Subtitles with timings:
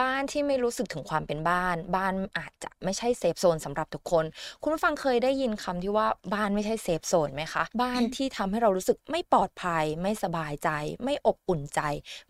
[0.00, 4.24] บ้านที่ไม่รู้สึกถึงความเป็นบ้าน บ้านอาจจะไม่ใช่ safe zone สำหรับทุกคน
[4.62, 10.70] คุณผู้ฟังเคยได้ยินคำที่ว่าบ้านไม่ใช่ safe zone ไหมคะ บ้านที่ทำให้เรารู้สึกไม่ปลอดภัย ไม่สบายใจ
[11.04, 11.80] ไม่อบอุ่นใจ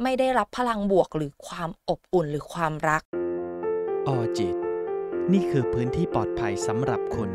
[0.02, 3.02] ไม่ได้รับพลังบวกหรือความอบอุ่นหรือความรัก
[4.08, 4.56] ออจิต
[5.32, 7.30] นี่คือพื้นที่ปลอดภัยสำหรับคุณ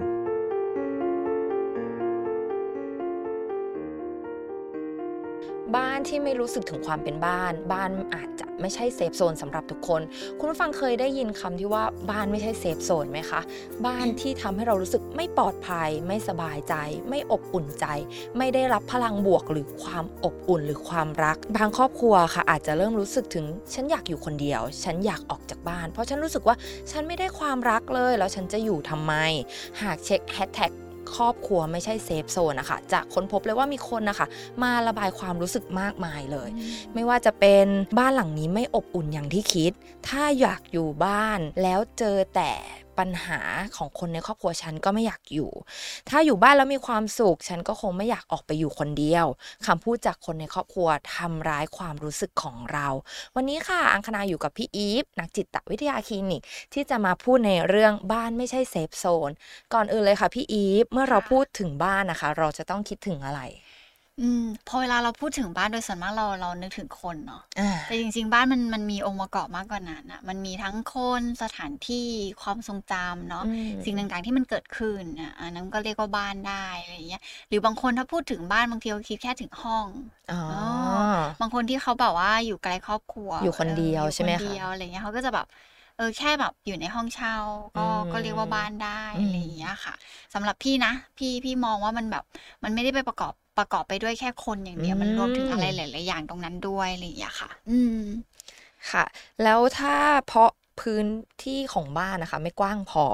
[5.75, 10.01] บ้านที่ไม่รู้สึกถึงความเป็นบ้าน บ้านอาจจะไม่ใช่ safe zone สำหรับทุกคน
[10.39, 13.41] คุณผู้ฟังเคยได้ยินคำที่ว่าบ้านไม่ใช่ safe zone ไหมคะ
[13.85, 16.75] บ้านที่ทำให้เรารู้สึกไม่ปลอดภัย ไม่สบายใจ
[17.09, 17.85] ไม่อบอุ่นใจ
[18.37, 26.55] ไม่ได้รับพลังบวกหรือความอบอุ่นหรือความรัก บางครอบครัวค่ะ อาจจะเริ่มรู้สึกถึงฉันอยากอยู่คนเดียว ฉันอยากออกจากบ้าน เพราะฉันรู้สึกว่า
[26.91, 29.13] ฉันไม่ได้ความรักเลย แล้วฉันจะอยู่ทำไม
[29.81, 30.73] หากเช็คแฮชแท็ก
[31.15, 34.27] ครอบครัวไม่ใช่เซฟโซนนะคะจะค้นพบเลยว่ามีคนนะคะ
[34.63, 36.49] มาระบายความรู้สึกมากมายเลย
[36.93, 37.65] ไม่ว่าจะเป็น
[37.99, 39.71] บ้านหลังนี้ไม่อบอุ่นอย่างที่คิด
[40.07, 42.51] ถ้าอยากอยู่บ้านแล้วเจอแต่
[42.99, 43.39] ปัญหา
[43.77, 45.51] ของคนในครอบครัวฉันก็ไม่อยากอยู่
[46.09, 49.25] ถ้าอยู่บ้านแล้วมีความสุข ฉันก็คงไม่อยากออกไปอยู่คนเดียว
[49.67, 52.87] คำพูดจากคนในครอบครัวทำร้ายความรู้สึกของเรา
[53.35, 56.41] วันนี้ค่ะ อังคณาอยู่กับพี่อีฟนักจิตวิทยาคลินิก
[56.73, 59.31] ที่จะมาพูดในเรื่องบ้านไม่ใช่ safe zone
[59.73, 63.41] ก่อนอื่นเลยค่ะพี่อีฟ เมื่อเราพูดถึงบ้านนะคะ เราจะต้องคิดถึงอะไร
[64.19, 72.07] อืมพอเวลาเราพูดถึงบ้านโดยส่วนมากเราเรานึกถึงคนเนาะอ่าแต่จริง ๆ บ้านมันมันมีองค์ประกอบมากกว่านั้นอะมันมีทั้งคนสถานที่
[72.41, 79.87] ความทรงจำเนาะอืมสิ่งต่างๆที่มันเกิดขึ้นอะอันนั้นก็เรียกว่าบ้านได้อะไรอย่างเงี้ยหรือบางคนถ้าพูดถึงบ้านบางทีเขาคิดแค่ถึงห้อง
[80.29, 80.43] อ๋อ
[81.39, 85.45] บางคนที่เขาแบบว่าอยู่ไกลครอบครัว อยู่คนเดียวออใช่ไหมอคะคนเดียวอะไรเงี้ยเขาก็จะแบบ
[85.95, 87.35] เออแค่แบบอยู่ในห้องเช่า
[87.75, 89.93] ก็อืมก็เรียกว่าบ้านได้อืมอะไรอย่างเงี้ยค่ะ
[90.33, 92.23] สำหรับพี่นะ พี่พี่มองว่ามันแบบ
[92.63, 98.01] มันไม่ได้ไปประกอบ ประกอบไปด้วยแค่คนอย่างเดียวมันรวมถึงอะไรหลาย ๆ อย่างตรงนั้นด้วยอะไรอย่างเงี้ยค่ะ อืม
[98.91, 99.05] ค่ะ
[99.43, 99.95] แล้วถ้า
[100.27, 100.49] เพราะ
[100.81, 101.05] พื้น
[101.45, 103.05] ที่ของบ้านนะคะ ไม่กว้างพอ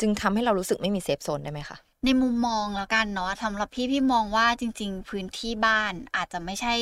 [0.00, 6.74] จึงทำให้เรารู้สึกไม่มีเซฟโซนได้ไหมคะในมุมมองแล้วกันเนาะสำหรับพี่พี่มองว่าจริง ๆ พื้นที่บ้านอาจจะไม่ใช่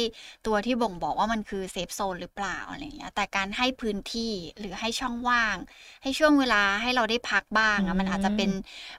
[0.46, 5.56] ตัวที่บ่งบอกว่ามันคือเซฟโซนหรือเปล่าอะไรเงี้ยแต่การให้พื้นที่หรือให้ช่องว่าง
[6.02, 8.50] ให้ช่วงเวลาให้เราได้พักบ้างอือะมมันอาจจะเป็น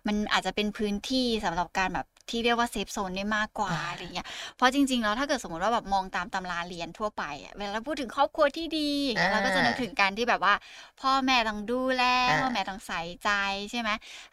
[0.07, 10.53] มันอาจจะเป็นพื้นที่สำหรับการแบบ ที่เรียกว่าเซฟโซนได้มากกว่าอ่าอะไรเงี้ย เพราะจริง ๆ แล้วถ้าเกิดสมมติว่าแบบมองตามตำราเรียนทั่วไปอะเวลาเราพูดถึงครอบครัวที่ดีอย่างเงี้ยเราก็จะนึกถึงการที่แบบว่า
[11.01, 13.29] พ่อแม่ต้องดูแลอ่าพ่อแม่ต้องใส่ใจ
[13.71, 13.89] ใช่ไหม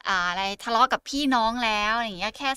[0.06, 2.50] อ่าอะไรทะเลาะกับพี่น้องแล้วอะไรอย่างเงี้ยแค่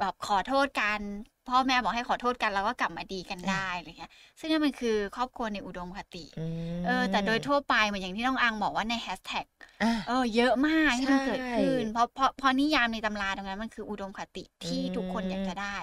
[0.00, 1.00] แบบขอโทษกัน
[1.48, 6.40] พ่อแม่บอกให้ขอโทษกันแล้วก็กลับมาดีกันได้อะไรเงี้ย ซึ่งนั่นมันคือครอบครัวในอุดมคติอื
[6.84, 9.46] มเออ แต่โดยทั่วไปเหมือนอย่างที่น้องอังบอกว่าในแฮชแท็ก
[9.80, 15.76] อะเออ เยอะมากที่มันใช่เกิดขึ้น เพราะเพราะเพราะนิยามในตำราตรงนั้นมันคืออุดมคติที่อืมทุกคนอยากจะได้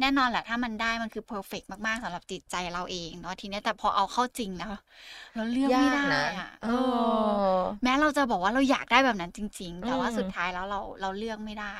[0.00, 4.68] แน่นอนแหละถ้ามันได้มันคือเพอร์เฟกมาก ๆสำหรับจิตใจเราเองเนาะทีเนี้ยแต่พอเอาเข้าจริงแล้ว
[5.34, 7.44] เราเลือกไม่ได้นะอะเอเอออ
[7.82, 11.76] แม้เราจะบอกว่าเราอยากได้แบบนั้นจริง ๆ แต่ว่าอืมสุดท้ายแล้วเราเราเลือกไม่ได้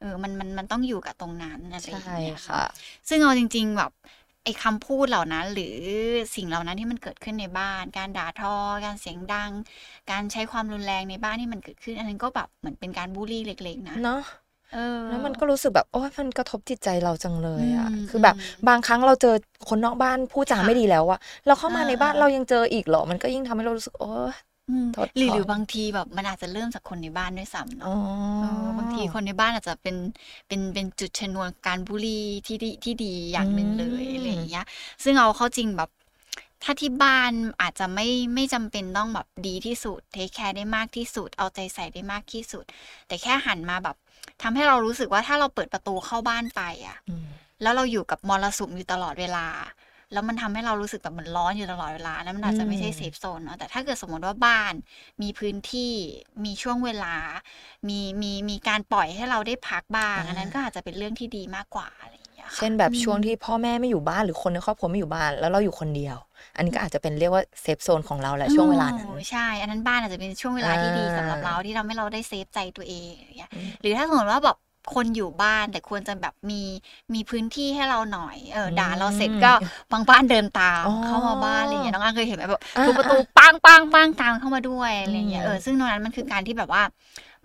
[0.00, 2.62] เออมันมันมันต้องอยู่กับตรงนั้นอะไรอย่างใช่เงี้ยค่ะ
[3.08, 3.90] ซึ่งเอาจริง ๆ แบบ
[4.44, 5.76] ไอ้คำพูดเหล่านั้น หรือ
[6.34, 9.52] สิ่งเหล่านั้นที่มันเกิดขึ้นในบ้าน การด่าทอ การเสียงดัง
[10.10, 14.20] การใช้ความรุนแรงในบ้านที่มันเกิดขึ้น อันนั้นก็แบบเหมือนเป็นการบูลลี่เล็ก ๆ นะเนาะ
[14.72, 14.78] เออ
[15.08, 19.34] แล้วมันก็รู้สึกแบบโอ้ยมันกระทบจิตใจเราจังเลยอะอืมคือแบบอืมบางครั้งเราเจอ
[19.68, 24.08] คนนอกบ้านพูดจาค่ะไม่ดีแล้วอะเราเข้ามาอ่าในบ้านอ่าเรายังเจออีกเหรอมันก็ยิ่งทำให้เรารู้สึกโอ้
[24.70, 27.96] ยอืมถดหรือถอนหรือบางทีแบบมันอาจจะเริ่มจากคนในบ้านด้วยซ้ำเนอะอ๋อ
[28.40, 29.96] เออบางทีคนในบ้านอาจจะเป็น
[30.48, 34.66] เป็นเป็นจุดชนวนการบูลลี่ที่ดีที่ดีอย่างหนึ่งเลยอืมอะไรอย่างเงี้ย
[35.04, 35.90] ซึ่งเอาเข้าจริงแบบ
[36.64, 37.32] ถ้าที่บ้าน
[37.62, 42.64] อาจจะไม่ไม่จำเป็นต้องแบบดีที่สุด take care ได้มากที่สุด เอาใจใส่ได้มากที่สุด
[43.06, 43.96] แต่แค่หันมาแบบ
[44.42, 47.26] ทำให้เรารู้สึกว่าถ้าเราเปิดประตูเข้าบ้านไปอะอืม
[47.62, 49.46] แล้วเราอยู่กับมรสุมอยู่ตลอดเวลา
[50.12, 54.74] แล้วมันทำให้เรารู้สึกแบบเหมือนร้อนอยู่ตลอดเวลานั้นมันอาจจะไม่ใช่อืม safe zone เนาะแต่ถ้าเกิดสมมติว่าบ้าน
[55.22, 55.92] มีพื้นที่
[56.44, 57.16] มีช่วงเวลา
[57.88, 66.16] มีมีมีการปล่อยให้เราได้พักบ้างอันนั้นก็อาจจะเป็นเรื่องที่ดีมากกว่าอะไรอย่างเงี้ยค่ะเช่นแบบอืมช่วงที่พ่อแม่ไม่อยู่บ้านหรือคนในครอบครัวไม่อยู่บ้านแล้วเราอยู่คนเดียว
[66.56, 74.56] อันนี้ก็อาจจะเป็นเรียกว่าเซฟโซนของเราแหละช่วงเวลานั้นโอ้ใช่ อันนั้นบ้านอาจจะเป็นช่วงเวลาที่ดีอ่าสำหรับเราที่ทำให้เราได้เซฟใจตัวเองอย่างเงี้ยอืมหรือถ้าสมมติว่าแบบ
[74.94, 76.62] คนอยู่บ้านแต่ควรจะแบบมี
[77.14, 79.52] มีพื้นที่ให้เราหน่อยเออด่าเราเสร็จก็
[79.92, 86.82] บางบ้านเดินตามอ๋อเข้ามาบ้านอะไรอย่างเงี้ยน้องอังเคยเห็นไหมแบบอ่าทุบประตูปังปังปังตามเข้ามาด้วยอะไรอย่างเงี้ยอืมเออซึ่งตรงนั้นมันคือการที่แบบว่า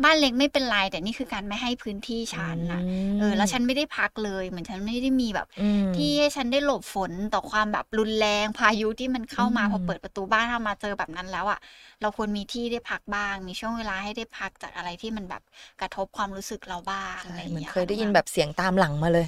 [0.03, 2.81] บ้านเล็กไม่เป็นไรแต่นี่คือการไม่ให้พื้นที่ฉันนะ
[3.19, 11.59] เออแล้วฉันไม่ได้พักเลยเหมือนฉันไม่ได้มีแบบอืมที่ให้ฉันได้หลบฝนต่อความแบบรุนแรงพายุที่มันเข้ามาอืมพอเปิดประตูบ้านเข้ามาเจอแบบนั้นแล้วอะ
[12.01, 15.41] เราควรมีที่ได้พักบ้าง มีช่วงเวลาให้ได้พักจากอะไรที่มันแบบ
[15.81, 19.25] กระทบความรู้สึกเราบ้างอะไรใช่อย่างเหมือนเงี้ยเคยได้ยินแบบเสียงตามหลังมาเลย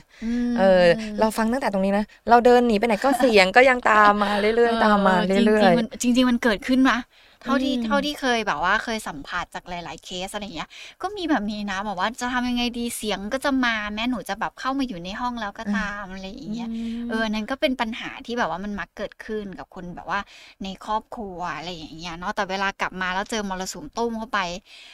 [0.54, 0.84] มเออ
[1.20, 6.96] เราฟังตั้งแต่ตรงนี้นะเราเดินหนีไปไหนก็เสียงก็ยังตามมาเรื่อยๆตามมาจริงเรื่อจริยงๆมันจริงๆมันเกิดขึ้นมา
[7.44, 10.70] เท่าที่อืมเท่าที่เคยแบบว่าเคยสัมผัสจากหลาย ๆ เคสอะไรอย่างเงี้ย
[11.02, 16.70] ก็มีแบบนี้นะบอกว่าจะทำยังไงดีเสียงก็จะมาแม้หนูจะแบบเข้ามาอยู่ในห้องแล้วก็ตามอะไรอย่างเงี้ย
[17.08, 20.20] เออนั่นก็เป็นปัญหาที่แบบว่ามันมักเกิดขึ้นกับคนแบบว่า
[20.64, 24.40] ในครอบครัวอะไรอย่างเงี้ยเนาะแต่เวลากลับมาแล้วเจอมรสุมตุ้มเข้าไป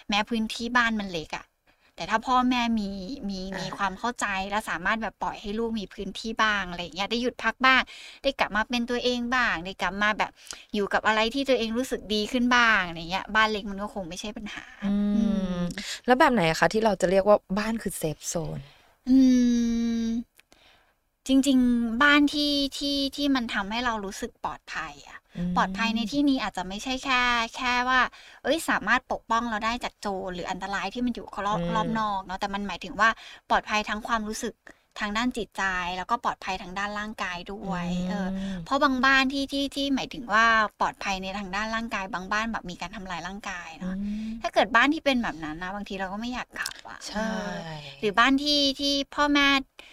[0.10, 1.44] แม้พื้นที่บ้านมันเล็กอะ
[1.96, 2.90] แต่ถ้าพ่อแม่มี
[3.30, 7.82] มีมีอ่าความเข้าใจและสามารถแบบปล่อยให้ลูกมีพื้นที่บ้างอะไรอย่างเงี้ยได้หยุดพักบ้าง
[8.24, 10.32] ได้กลับมาเป็นตัวเองบ้าง ได้กลับมาแบบ
[10.74, 15.18] อยู่กับอะไรที่ตัวเองรู้สึกดีขึ้นบ้างอะไรเงี้ยบ้านเล็กมันก็คงไม่ใช่ปัญหา อือื
[15.48, 15.60] มม
[16.06, 18.60] แล้วแบบไหนอะคะที่เราจะเรียกว่าบ้านคือเซฟโซน
[19.08, 19.12] อื
[20.06, 20.33] ม
[21.28, 27.22] จริง ๆ บ้านที่ที่ที่มันทำให้เรารู้สึกปลอดภัยอะอืมปลอดภัยในที่นี้อาจจะไม่ใช่แค่
[27.56, 28.02] แค่ว่า
[28.44, 33.10] เอ้ยสามารถปกป้องเราได้จากโจรหรืออันตรายที่มันอยู่รอบอืมรอบนอกเนาะแต่มันหมายถึงว่า
[33.50, 34.54] ปลอดภัยทั้งความรู้สึก
[35.00, 35.64] ทางด้านจิตใจ
[35.98, 40.46] แล้วก็ปลอดภัยทางด้านร่างกายด้วยเออมเพราะบางบ้านที่ที่ที่หมายถึงว่า
[40.80, 47.50] ปลอดภัยในทางด้านร่างกาย บางบ้านแบบมีการทำลายร่างกายอืเนาะมถ้าเกิดบ้านที่เป็นแบบนั้นนะบางทีเราก็ไม่อยากกลับอะใช่เออ
[48.00, 49.93] หรือบ้านที่ที่พ่อแม่อ่า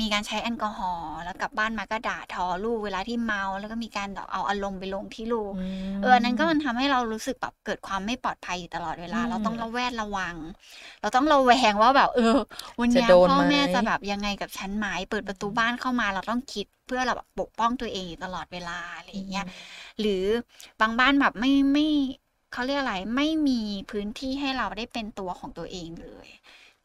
[0.00, 10.36] มีการใช้แอลกอฮอล์แล้วกลับบ้านมาก็ด่าทอลูกเวลาที่เมาแล้วก็มีการแบบเอาอารมณ์ไปลงที่ลูกมเอออันนั้นก็มันทำให้เรารู้สึกแบบเกิดความไม่ปลอดภัยอยู่ตลอดเวลาอืมเราต้องระแวดระวัง
[11.00, 12.36] เราต้องระแวงว่าแบบ เออ
[12.80, 19.46] วันเนี้ยจะโดนพ่อแม่ไหมจะแบบยังไงกับฉันไหมเปิดประตูบ้านเข้ามาเราต้องคิดเพื่อเราแบบปกป้องตัวเองอยู่ตลอดเวลาอะไรอย่างเงี้ย
[20.00, 20.24] หรือ
[20.80, 21.86] บางบ้านแบบไม่ไม่
[22.52, 26.28] เขาเรียกอะไรไม่มีพื้นที่ให้เราได้เป็นตัวของตัวเองเลย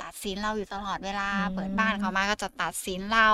[0.04, 3.30] ตัดสินเราอยู่ตลอดเวลาอืมเปิดบ้านเขามาก็จะตัดสินเรา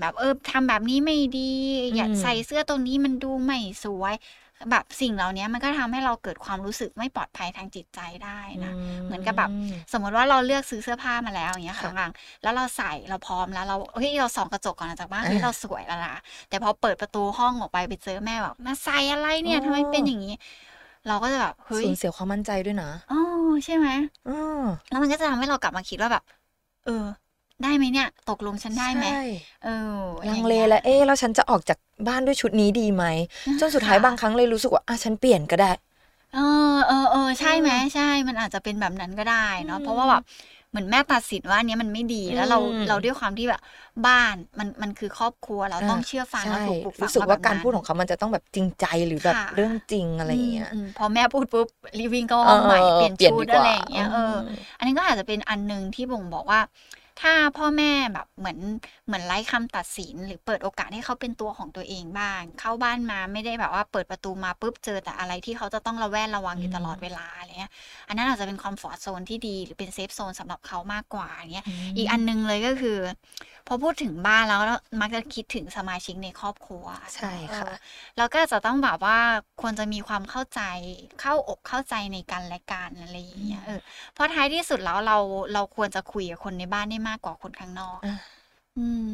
[0.00, 1.52] แบบเออทำแบบนี้ไม่ดี
[1.96, 4.16] อย่าอืมใส่เสื้อตรงนี้มันดูไม่สวย
[4.70, 8.72] แบบสิ่งเหล่านี้มันก็ทำให้เราเกิดความรู้สึกไม่ปลอดภัยทางจิตใจได้นะ
[9.04, 9.50] เหมือนกับแบบ
[9.92, 12.10] สมมติว่าเราเลือกซื้อเสื้อผ้ามาแล้วอย่างเงี้ยค่ะค่ะกลาง
[12.42, 16.16] แล้วเราใส่เราพร้อมแล้วเราเฮ้ยเราส่องกระจกก่อนออกจากบ้านอ่าเฮ้ยเราสวยแล้วนะ
[16.48, 20.34] แต่พอเปิดประตูห้องออกไปไปเจอแม่แบบมาใส่อะไรเนี่ยอ๋อทำไมเป็นอย่างนี้
[21.06, 23.18] เราก็จะแบบเฮ้ยสูญเสียความมั่นใจด้วยนะอ๋อ
[23.64, 23.88] ใช่ไหม
[24.28, 26.22] อ๋อแล้วมันก็จะทำให้เรากลับมาคิดว่าแบบ
[26.86, 27.04] เออ
[27.62, 29.22] ได้ไหมเนี่ย ตกลงฉันได้ไหมใช่
[29.64, 31.78] เออลังอเลย่างี้ยแล้วเอ๊ะแล้วฉันจะออกจาก
[32.08, 33.04] บ้านด้วยชุดนี้ดีไหม
[33.60, 35.70] จนสุดท้ายค่ะบางครั้งเลยรู้สึกว่าอะฉันเปลี่ยนก็ได้
[36.34, 36.38] เอ
[36.74, 40.22] อเออเออใช่ไหมใช่ มันอาจจะเป็นแบบนั้นก็ได้เนาะอืมเพราะว่าแบบ
[40.70, 43.60] เหมือนแม่ตัดสินว่าอันเนี้ยมันไม่ดีแล้วเราอืมเราด้วยความที่แบบ
[44.06, 51.66] บ้านมันมันคือครอบครัวเราต้องเชื่อฟังใช่แล้วถูกปลูกฝังรู้สึกว่าแบบการนั้นพูดของเขามันจะต้องแบบจริงใจหรือแบบค่ะเรื่องจริงอะไรอย่างเงี้ยมมพอแม่พูดปุ๊บ
[51.98, 54.34] รีวิ่งก็ห้องใหม่เปลี่ยนชุดดีกว่าอะไรอย่างเงี้ยเอออ
[54.78, 56.60] อันนี้ก็อาจจะเป็นอันหนึ่งที่บ่งบอกว่า
[57.20, 58.58] ถ้าพ่อแม่แบบเหมือน
[59.06, 67.72] เหมือนไร้คำตัดสิน หรือเปิดโอกาสให้เขาเป็นตัวของตัวเองบ้าง เข้าบ้านมาไม่ได้แบบว่าเปิดประตูมาปุ๊บเจอแต่อะไรที่เขาจะต้องระแวดระวังอยู่อืมตลอดเวลาอะไรเงี้ย
[68.08, 72.98] อันนั้นอาจจะเป็น comfort zone ที่ดีหรือเป็น safe zone สำหรับเขามากกว่าอย่างเงี้ยอืมอีกอันหนึ่งเลยก็คือ
[73.66, 74.60] พอพูดถึงบ้านแล้ว
[75.00, 76.86] มักจะคิดถึงสมาชิกในครอบครัว
[77.16, 77.74] ใช่ค่ะเออ
[78.18, 79.18] แล้วก็จะต้องแบบว่า
[79.60, 80.60] ควรจะมีความเข้าใจ
[81.20, 83.80] เข้าอกเข้าใจในกันและกันอะไรอย่างเงี้ยเออ
[84.14, 85.16] เพราะท้ายที่สุดแล้วเรา
[85.54, 88.14] เราควรจะคุยกับคนในบ้านได้มากกว่าคนข้างนอกอะ
[88.78, 89.12] อืม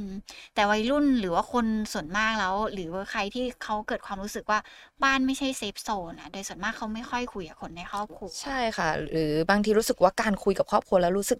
[0.54, 4.58] แต่วัยรุ่นหรือว่าคนส่วนมากแล้ว หรือว่าใครที่เขาเกิดความรู้สึกว่า
[5.02, 11.38] บ้านไม่ใช่ safe zone อะ โดยส่วนมากเขาไม่ค่อยคุยกับคนในครอบครัว ใช่ค่ะ หรือบางทีรู้สึกว่าการคุยกับครอบครัวแล้วรู้สึก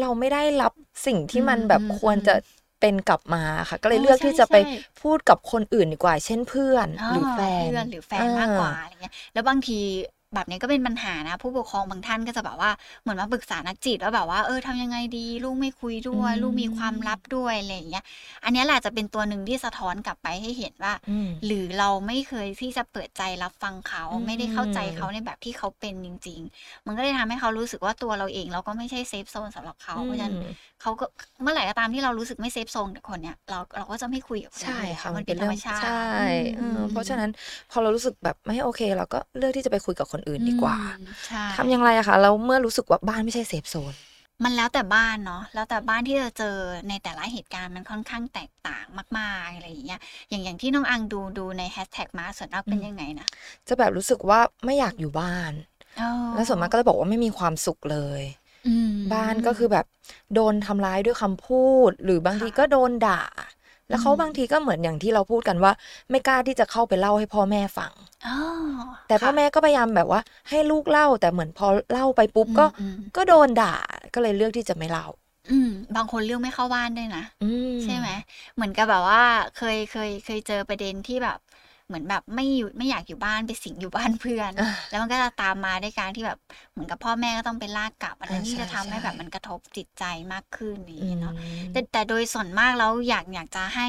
[0.00, 0.72] เราไม่ได้รับ
[1.06, 2.34] สิ่งที่มันแบบอืมควรจะ
[2.80, 4.62] เป็นกลับมาค่ะ ก็เลยโอ้เลือกใช่ที่จะไปใช่
[5.00, 9.80] พูดกับคนอื่นดีกว่า เช่นเพื่อนหรือแฟนเพื่อนหรือแฟนมากกว่าอะไรเงี้ยแล้วบางที
[10.34, 12.70] แบบนี้ก็เป็นปัญหานะ ผู้ปกครองบางท่านก็จะแบบว่า
[13.02, 18.04] เหมือนมาปรึกษานักจิตว่าแบบว่าเออทำยังไงดี ลูกไม่คุยด้วยอืมลูกมีความลับด้วยอะไรอย่างเงี้ย
[18.44, 30.46] อันเนี้ยแหละจะเป็นตัวหนึ่งที่สะท้อนกลับไปให้เห็นว่าอืมหรือเราไม่เคยที่จะเปิดใจรับฟังเขาอืมไม่ได้เข้าใจเขาในแบบที่เขาเป็นจริง ๆ มันก็เลยทำให้เขารู้สึกว่าตัวเราเองเราก็ไม่ใช่ safe zone สำหรับเขาเพราะฉะนั้นอืม
[30.82, 31.04] เขาก็
[31.42, 35.90] เมื่อไหร่ก็ตามที่เรารู้สึกไม่ safe zone กับคนเนี้ยเราเราก็จะไม่คุยกับคนนี้ใช่ค่ะมัมันนเป็เป็นธรเรื่รอมชาติใช่
[36.58, 37.30] อืมเออเพราะฉะนั้น
[37.70, 43.94] พอเรารู้สึกแบบไม่โอเค เราก็เลือกที่จะไปคุยกับคนอื่นดีกว่าอืมใช่ทำอย่างไรอะคะแล้วเมื่อรู้สึกว่าบ้านไม่ใช่ safe zone
[44.44, 46.56] มันแล้วแต่บ้านเนาะแล้วแต่บ้านที่จะเจอ
[46.88, 48.86] ในแต่ละเหตุการณ์มันค่อนข้างแตกต่าง
[49.18, 53.26] มากๆอะไรอย่างเงี้ยอย่างอย่างที่น้องอังดูดูในแฮชแท็กมาส่วนมากเป็นอืมยังไงนะ
[53.68, 55.52] จะแบบรู้สึกว่าไม่อยากอยู่บ้าน
[56.00, 58.22] อ๋อแล้วส่วนมากก็จะบอกว่าไม่มีความสุขเลย
[58.66, 59.86] อืมบ้านก็คือแบบ
[60.34, 63.22] โดนทำร้ายด้วยคำพูด หรือบางทีค่ะก็โดนด่า
[63.88, 65.72] แล้วเขาอืมบางทีก็เหมือนอย่างที่เราพูดกันว่า
[66.10, 67.92] ไม่กล้าที่จะเข้าไปเล่าให้พ่อแม่ฟัง
[68.26, 68.36] อ๋อ
[69.06, 73.74] แต่พ่อค่ะแม่ก็พยายามแบบว่า ให้ลูกเล่าแต่เหมือนพอเล่าไปปุ๊บก็อืมก็โดนด่า
[74.14, 75.06] ก็เลยเลือกที่จะไม่เล่า
[75.50, 77.46] อืมบางคนเลือกไม่เข้าบ้านด้วยนะอื
[77.80, 78.08] มใช่ไหม
[78.54, 79.20] เหมือนกับแบบว่า
[79.54, 81.38] เคยเคยเคยเจอประเด็นที่แบบ
[81.86, 86.38] เหมือนแบบไม่อยู่ไม่อยากอยู่บ้านไปสิงอยู่บ้านเพื่อนอะแล้วมันก็จะตามมาด้วยการที่แบบ
[86.72, 90.02] เหมือนกับพ่อแม่ก็ต้องไปลากกลับอันนั้นอ่าที่ใช่จะทำให้ใช่แบบมันกระทบจิตใจ
[90.32, 91.32] มากขึ้นอย่างอืนี้มเนาะ
[91.70, 93.84] แต่แต่โดยส่วนมากแล้วอยากอยากจะให้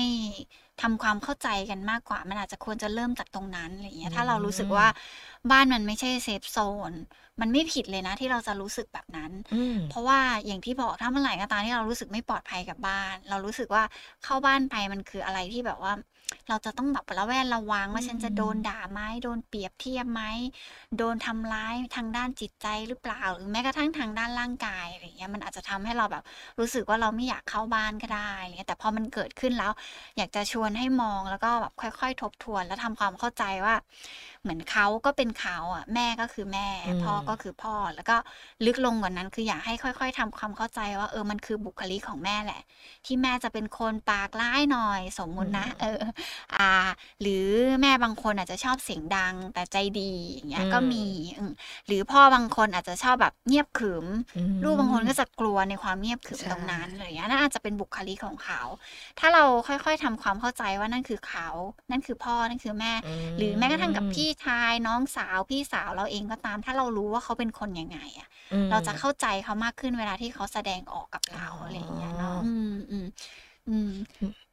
[0.82, 4.88] ทำความเข้าใจกันมากกว่า มันอาจจะควรจะเริ่มจากตรงนั้นอะไรเงี้ยถ้าเรารู้สึกว่า
[5.52, 6.58] บ้านมันไม่ใช่เซฟโซ
[6.92, 6.94] น
[7.42, 13.84] มันไม่ผิดเลยนะที่เราจะรู้สึกแบบนั้นอืมเพราะว่าอย่างที่บอกถ้าเมื่อไหร่ก็ตามที่เรารู้สึกไม่ปลอดภัยกับบ้าน เรารู้สึกว่า
[14.24, 15.94] เข้าบ้านไปมันคืออะไรที่แบบว่า
[16.50, 20.24] เราจะต้องแบบระแวดระวังว่าฉันจะโดนด่าไหมโดนเปรียบเทียบไหม
[20.98, 26.24] โดนทำร้ายทางด้านจิตใจหรือเปล่า หรือแม้กระทั่งทางด้านร่างกายอะไรเงี้ยมันอาจจะทำให้เราแบบ
[26.60, 29.72] รู้สึกว่าเราไม่อยากเข้าบ้านก็ได้อะไรเงี้ยแต่พอมันเกิดขึ้นแล้ว
[30.18, 33.76] อยากจะชวนให้มองแล้วก็แบบค่อย ๆ ทบทวน แล้วทำความเข้าใจว่า
[34.42, 38.18] เหมือนเขาก็เป็นเขาอะแม่ก็คือแม่อืมพ่อก็คือพ่อ แล้วก็
[38.66, 42.62] ลึกลงกว่านั้นคืออยากให้ค่อย ๆทำความเข้าใจว่าเออมันคือบุคลิกของแม่แหละ
[43.06, 46.02] ที่แม่จะเป็นคนปากร้ายหน่อยสมมุตินะ เออ
[46.56, 46.72] อ่า
[47.22, 47.48] หรือ
[47.82, 51.06] แม่บางคนอาจจะชอบเสียงดังแต่ใจดีอย่างเงี้ยอืมก็มี
[51.38, 51.52] อืม
[51.88, 54.08] หรือพ่อบางคนอาจจะชอบแบบเงียบขรึม
[54.38, 58.62] อืมลูกบางคนก็จะกลัวในความเงียบขรึมใช่ตรงนั้นอะไรอย่างเงี้ยนั่นอาจจะเป็นบุคลิกของเขา
[59.20, 61.48] ถ้าเราค่อยๆทำความเข้าใจว่านั่นคือเขา
[61.92, 73.06] นั่นคือพ่อนั่นคือแม่มหรือแม้กระทั่งกับพี่ชายน้องสาวพี่สาวเราเองก็ตาม ถ้าเรารู้ว่าเขาเป็นคนยังไงอะอืมเราจะเข้าใจเขามากขึ้นเวลาที่เขาแสดงออกกับเราอ๋อออะไรอย่างเงี้ยเนาะอืมอืม
[73.70, 73.90] อืม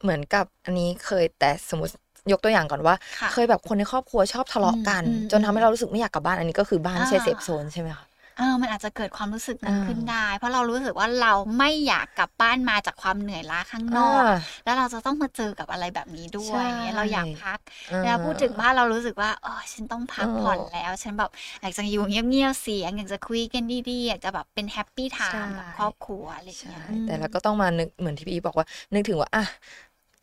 [0.02, 1.92] เหมือนกับอันนี้เคยแต่สมมติ
[2.33, 8.04] ยกตัวอย่างก่อนว่าค่ะเคยแบบคนในครอบครัวชอบทะเลาะกันอืมอืมจนทำให้เรารู้สึกไม่อยากกลับบ้านอันนี้ก็คือบ้านไม่ใช่อ่าเซฟโซนใช่ไหมคะ
[8.36, 17.58] เออมันอาจจะเกิดความรู้สึกนั้นอ่าขึ้นได้ เพราะเรารู้สึกว่าเราไม่อยากกลับบ้านมาจากความเหนื่อยล้าข้างนอกอ่าแล้วเราจะต้องมาเจอกับอะไรแบบนี้ด้วใช่ยเนี่ยเราอยากพัก
[17.90, 21.30] อ่าเวลาพูดถึงบ้านเรารู้สึกว่าอ๋อฉันต้องพักเออผ่อนแล้ว ฉันแบบ
[21.62, 29.42] อยากจะอยู่เงียบๆเสียงอยากจะคุยกันดีๆอยากจะแบบเป็น happy time ใช่กับครอบครัวอะไรอย่างเงี้ยใช่อืมแต่เราก็ต้องมานึกเหมือนที่พี่อีบอกว่านึกถึงว่าอะ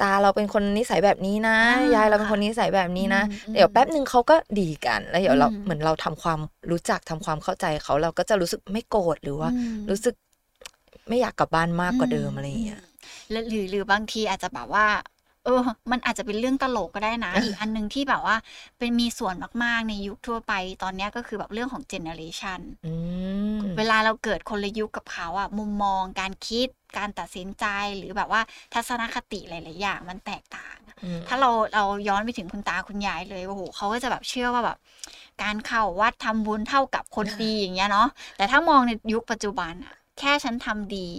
[0.01, 6.39] ตาเราเป็นคนนิสัยแบบนี้นะอ่ายายเราเป็นคนนิสัยแบบนี้นะอืมอืมเดี๋ยวแป๊บหนึ่งเขาก็ดีกันแล้วเดี๋ยวเราอืมเหมือนเราทำความ
[6.71, 10.15] รู้จักทำความเข้าใจเขาเราก็จะรู้สึกไม่โกรธหรือว่าอืมรู้สึก
[11.09, 12.81] ไม่อยากกลับบ้านมากกว่าเดิมอะไรอย่างเงี้ย
[13.31, 14.87] แล้วหรือหรือบางทีอาจจะแบบว่า
[15.45, 18.35] เออ มันอาจจะเป็นเรื่องตลกก็ได้นะ อีกอันหนึ่งที่แบบว่า
[18.77, 20.53] เป็นมีส่วนมากๆ ในยุคทั่วไป
[20.83, 22.93] ตอนเนี้ยก็คือแบบเรื่องของเจเนอเรชันอื
[23.55, 26.67] มเวลาเราเกิดคนละยุคกับเขาอะมุมมองการคิด
[26.97, 27.65] การตัดสินใจ
[27.97, 28.41] หรือแบบว่า
[28.73, 34.77] ทัศนคติหลาย ๆ อย่างมันแตกต่างอืมถ้าเราเราย้อนไปถึงคุณตาคุณยายเลยโอ้โหเขาก็จะแบบเชื่อว่าแบบ
[35.43, 38.07] การเข้าวัดทำบุญเท่ากับคนดีอย่างเงี้ยเนาะ
[38.37, 41.09] แต่ถ้ามองในยุคปัจจุบันอะแค่ฉันทำดี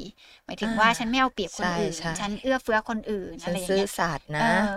[0.44, 4.76] หมายถึงว่าอ่าฉันไม่เอาเปรียบคนอื่นใช่ใช่ฉันเอื้อเฟื้อคนอื่นฉัอะนไรอย่างซื่อเงี้ยสัตย์นะเออ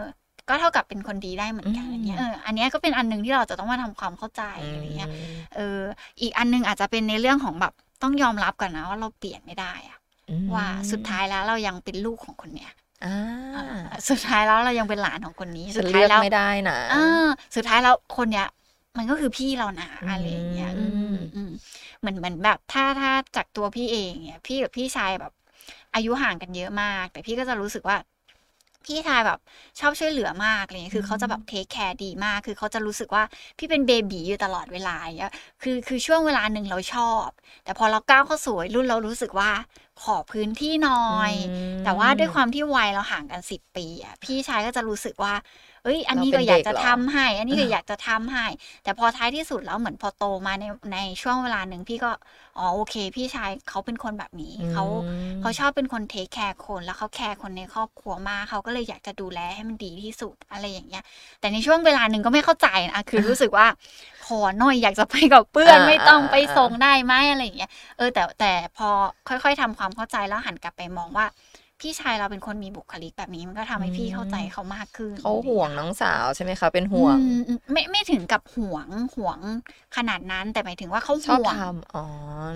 [0.50, 5.10] ก็เท่ากับเป็นคนดีได้เหมือนกันอืมอย่างเงี้ยเอออันเนี้ยก็เป็นอันหนึ่งที่เราจะต้องมาทำความเข้าใจอะไรเงี้ย
[5.56, 5.80] เออ
[6.22, 7.74] อีกอันหนึงอาจจะเป็นในเรื่องของแบบ
[8.04, 10.05] ต้องยอมรับกันนะว่าเราเปลี่ยนไม่ได้อะอืม
[10.54, 12.72] ว่าสุดท้ายแล้วเรายังเป็นลูกของคนเนี้ย
[13.04, 13.10] อ่า
[13.54, 13.62] อ่า
[14.10, 18.48] สุดท้ายแล้วเรายังเป็นหลานของคนนี้ฉัสุนดท้าเลืยอกแล้วไม่ได้นะอ่าสุดท้ายแล้วคนเนี้ย
[18.98, 21.52] มันก็คือพี่เรานะอืมอะไรอย่างเงี้ยอืมอืม
[22.00, 25.32] เหมือนเหมือนแบบถ้าถ้าจากตัวพี่เองเนี่ย พี่กับพี่ชายแบบ
[25.94, 27.98] อายุห่างกันเยอะมาก แต่พี่ก็จะรู้สึกว่า
[28.86, 29.40] พี่ชายแบบ
[29.80, 33.24] ชอบช่วยเหลือมากอะไรเลยคือเขาจะแบบเทคแคร์ดีมาก คือเขาจะรู้สึกว่า
[33.58, 37.28] พี่เป็นเบบีอยู่ตลอดเวลาอย่างเงี้ยคือคือช่วงเวลาหนึ่งเราชอบ
[37.64, 39.52] แต่พอเราก้าวเข้าสู่วัยรุ่นเรารู้สึกว่า
[40.04, 41.34] ขอพื้นที่หน่อย
[41.84, 45.34] แต่ว่าด้วยความที่วัยเราห่างกันสิบปีอะพี่ชายก็จะรู้สึกว่า
[45.86, 48.46] เอ้ย อันนี้เราก็เป็นอยากจะเด็กเหรอทำให้ อันนี้ก็อ่าอยากจะทำให้
[48.84, 52.12] แต่พอท้ายที่สุดแล้วเหมือนพอโตมาในในช่วงเวลาหนึ่งพี่ก็
[52.58, 54.86] อ๋อโอเค พี่ชายเขาเป็นคนแบบนี้เขาอื
[55.40, 61.04] มเขาชอบเป็นคนเทคแคร์คนแล้วเขาแคร์คนในครอบครัวมากเขาก็เลยอยากจะดูแลให้มันดีที่สุดอะไรอย่างเงี้ย
[61.40, 63.68] แต่ในช่วงเวลาหนึ่งก็ไม่เข้าใจนะคือรู้สึกว่า
[64.26, 68.90] ขอหน่อยอยากจะไปกับเพื่อนอ่าไม่ต้องอ่าไปส่งได้ไหมอะไรอย่างเงี้ยเออแต่แต่พอ
[69.28, 71.26] ค่อย ๆทำความเข้าใจแล้วหันกลับไปมองว่า
[71.86, 79.40] พี่ชายเราเป็นคนมีบุคลิกแบบนี้มันก็ทำให้พี่เข้าใจเขามากขึ้นเขาห่วงน้องสาวใช่ไหมคะ เป็นห่วงอืมอืมไม่ไม่ถึงกับห่วงห่วง
[79.96, 82.06] ขนาดนั้นแต่หมายถึงว่าเขาชอบห่วงทำอ๋อ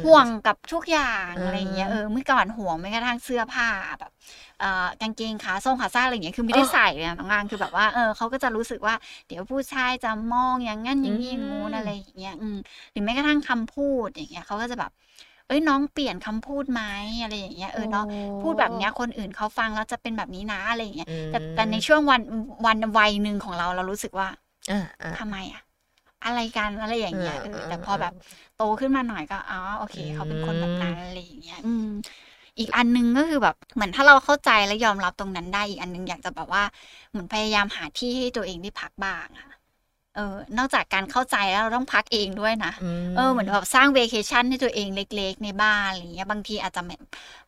[0.06, 3.68] ห่วงกับทุกอย่างอ่าอะไรอย่างเงี้ยเออเมื่อก่อนห่วงไม่กระทั่งเสื้อผ้า
[4.00, 4.12] แบบ
[4.60, 8.96] เอ่อกางเกงขาส้งขาสั้นอะไรอย่างเงี้ยคือไม่ได้ใส่เลยนะน้องงานคือแบบว่าเออเขาก็จะรู้สึกว่า
[9.28, 12.58] เดี๋ยวผู้ชายจะมองอย่างงั้นอย่างนี้งูนอะไรอย่างเงี้ยอืม
[12.92, 14.92] หรือแม้กระทั่งคำพูดอย่างเงี้ยเขาก็จะแบบ
[15.50, 16.82] เอ้ยน้องเปลี่ยนคำพูดไหม
[17.22, 18.06] อะไรอย่างเงี้ยเออเนาะ
[18.42, 22.22] พูดแบบเนี้ยคนอื่นเขาฟังแล้วจะเป็นแบบนี้นะอะไรอย่างเงี้ยอืมแต่แต่ในช่วงวัน
[22.66, 24.28] วันวัยหนึ่งของเราเรารู้สึกว่า
[24.72, 25.62] อ่าอ่าทำไมอะ
[26.26, 28.14] อะไรกันอะไรอย่างเงี้ยเออแต่พอแบบ
[28.56, 31.86] โตขึ้นมาหน่อยก็อ๋อโอเค เขาเป็นคนแบบนั้นอะไรอย่างเงี้ยอืม
[32.60, 36.64] อีกอันหนึงก็คือแบบเหมือนถ้าเราเข้าใจและยอมรับตรงนั้นได้อีกอันหนึงอยากจะแบบว่า
[37.12, 39.46] เหมือนพยายามหาที่ให้ตัวเองได้พักบ้างอะ
[40.20, 42.74] เออนอกจากการเข้าใจแล้วเราต้องพักเองด้วยนะ
[43.06, 46.96] มเออเหมือนแบบสร้างเวเคชั่นให้ตัวเองเล็ก ๆ ในบ้านอะไรเงี้ยบางทีอาจจะไม่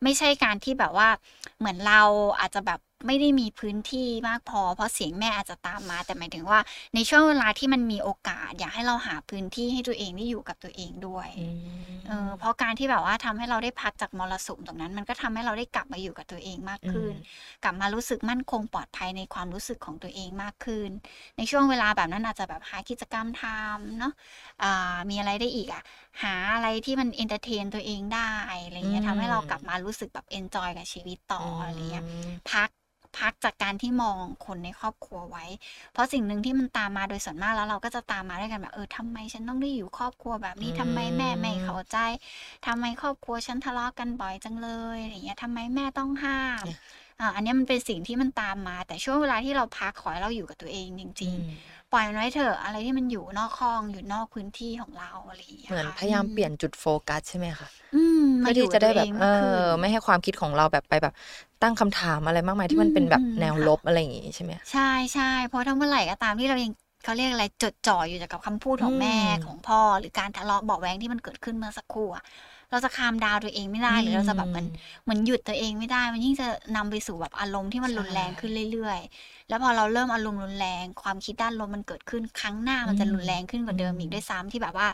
[0.02, 1.08] ไม่ใช่การที่แบบว่า
[1.58, 2.02] เหมือนเรา
[2.40, 6.58] อาจจะแบบ ไม่ได้มีพื้นที่มากพอ เพราะเสียงแม่อาจจะตามมา แต่หมายถึงว่า
[6.94, 17.14] ในช่วงเวลาที่มันมีโอกาส อยากให้เราหาพื้นที่ให้ตัวเองได้อยู่กับตัวเองด้วยอืมเออเพราะการที่แบบว่าทำให้เราได้พักจากมรสุมตรงนั้น มันก็ทำให้เราได้กลับมาอยู่กับตัวเองมากขึ้น
[17.64, 20.90] กลับมารู้สึกมั่นคงปลอดภัยในความรู้สึกของตัวเองมากขึ้น
[21.36, 24.12] ในช่วงเวลาแบบนั้นอาจจะแบบหากิจกรรมทำเนาะ
[24.62, 25.82] อ่ามีอะไรได้อีกอะ
[26.22, 28.30] หาอะไรที่มัน entertain ตัวเองได้
[28.64, 32.68] อะไรเงี้ยอืมทำให้เรากลับมารู้สึกแบบ enjoy กับชีวิตต่ออะไรเงี้ยอืมพัก
[33.18, 34.16] พักจากการที่มอง
[34.46, 35.44] คนในครอบครัวไว้
[35.92, 41.96] เพราะสิ่งหนึ่งที่มันตามมาโดยส่วนมากแล้วเราก็จะตามมาด้วยกันแบบเออทำไมฉันต้องได้อยู่ครอบครัวแบบนี้อืมทำไมแม่ไม่เข้าใจ
[42.66, 46.64] ทำไมครอบครัวฉันทะเลาะกันบ่อยจังเลยอะไรเงี้ยทำไมแม่ต้องห้าม
[47.20, 61.14] อ่าอันนี้มันเป็นสิ่งที่มันตามมา แต่ช่วงเวลาที่เราพักขอให้เราอยู่กับตัวเองจริง ๆ ปล่อยมันไว้เถอะอะไรที่มันอยู่นอกห้องอยู่นอกพื้นที่ของเราอะไรอย่างเงี้ยเหมือนค่ะพยายามเปลี่ยนจุดโฟกัสใช่ไหมคะอืมเพื่มาออยู่ที่จะได้แบบกับเอตัวงมากขึ้อนไม่ให้ความคิดของเราแบบไปแบบ
[61.62, 64.80] ตั้งคำถามอะไรมากมายที่มันเป็นแบบอืมแนวค่ะลบอะไรอย่างงี้ใช่ไหมใช่
[65.14, 66.72] ใช่เพราะถ้าเมื่อไหร่ก็ตามที่เรายัง
[67.02, 72.22] เขาเรียกอะไรจดจ่ออยู่กับคำพูดของแม่อืมของพ่อ หรือการทะเลาะเบาะแวงที่มันเกิดขึ้นเมื่อสักครู่อะ
[72.70, 74.66] เราจะคามดาวตัวเองไม่ได้หรือเราจะแบบเหมือน
[75.04, 76.46] เหมือนหยุดตัวเองไม่ได้ มันยิ่งจะ
[76.76, 84.88] นำไปสู่แบบอารมณ์ที่มันใช่รุนแรงขึ้นเรื่อยๆ แล้วพอเราเริ่มอารมณ์รุนแรง ความคิดด้านลบมันเกิดขึ้นครั้งหน้ามันจะรุนแรงขึ้นกว่าเดิมอีกด้วยซ้ำที่แบบว่า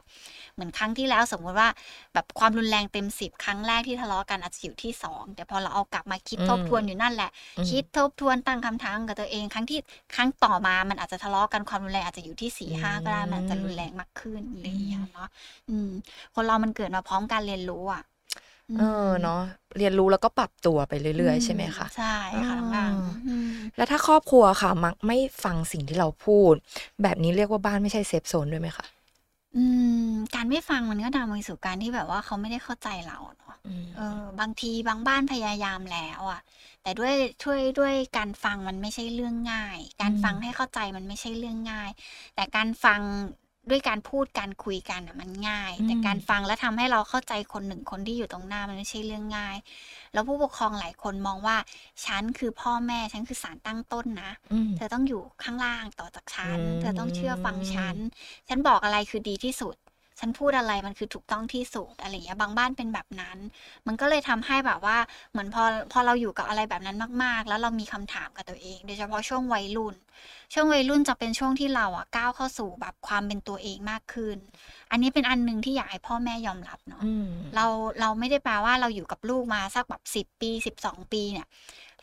[0.55, 1.69] เหมือนครั้งที่แล้วสมมุติว่า
[2.14, 9.78] แบบความรุนแรงเต็มสิบครั้งแรกที่ทะเลาะกันอาจจะอยู่ที่สองแต่พอเราเอากลับมาคิดอืมทบทวนอยู่นั่นแหละอืมคิดทบทวนตั้งคำถามกับตัวเอง ครั้งที่
[10.14, 15.28] ครั้งต่อมามันอาจจะทะเลาะกันความรุนแรงอาจจะอยู่ที่สี่ห้าก็ได้มันอาจจะรุนแรงมากขึ้นอะไรอย่างเงี้ยเนาะ
[15.69, 15.90] อืม
[16.35, 18.02] คนเรามันเกิดมาพร้อมการเรียนรู้อะ
[18.76, 19.40] เออเนาะ
[19.76, 22.04] เรียนรู้แล้วก็ปรับตัวไปเรื่อย ๆ ใช่ไหมคะใช่
[22.46, 26.54] ค่ะน้องอังอ่าอืมแล้วถ้าครอบครัวค่ะ มักไม่ฟังสิ่งที่เราพูด
[27.02, 28.87] แบบนี้เรียกว่าบ้านไม่ใช่เซฟโซนด้วยไหมคะ
[29.56, 29.64] อื
[30.02, 34.02] มการไม่ฟังมันก็นำไปสู่การที่แบบว่าเขาไม่ได้เข้าใจเราเนาะอืมเออ
[34.40, 36.40] บางทีบางบ้านพยายามแล้วอะ
[36.82, 41.90] แต่ด้วยช่วยด้วยการฟังมันไม่ใช่เรื่องง่าย การฟังให้เข้าใจมันไม่ใช่เรื่องง่าย
[42.34, 43.00] แต่การฟัง
[43.70, 49.56] ด้วยการพูดการคุยกันอะมันง่าย แต่การฟังแล้วทำให้เราเข้าใจคนหนึ่งคนที่อยู่ตรงหน้ามันไม่ใช่เรื่องง่าย
[50.12, 51.56] แล้วผู้ปกครองหลายคนมองว่า
[52.04, 57.96] ฉันคือพ่อแม่ฉันคือสารตั้งต้นนะอืมเธอต้องอยู่ข้างล่างต่อจากฉันอืมเธอต้องเชื่อฟังฉัน
[58.48, 59.76] ฉันบอกอะไรคือดีที่สุด
[60.20, 63.38] ฉันพูดอะไรมันคือถูกต้องที่สุดอะไรอย่างเงี้ยบางบ้านเป็นแบบนั้น
[63.87, 64.96] มันก็เลยทำให้แบบว่า
[65.31, 69.94] เหมือนพอพอเราอยู่กับอะไรแบบนั้นมาก ๆ แล้วเรามีคำถามกับตัวเอง โดยเฉพาะช่วงวัยรุ่น
[70.54, 74.37] ช่วงวัยรุ่นจะเป็นช่วงที่เราอะก้าวเข้าสู่แบบความเป็นตัวเองมากขึ้น
[74.90, 77.64] อันนี้เป็นอันหนึ่งที่อยากให้พ่อแม่ยอมรับเนาะอืมเรา
[78.00, 81.46] เราไม่ได้แปลว่าเราอยู่กับลูกมาสักแบบสิบปีสิบสองปีเนี่ย